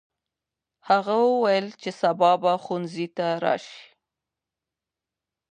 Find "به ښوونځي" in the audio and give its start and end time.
2.41-3.07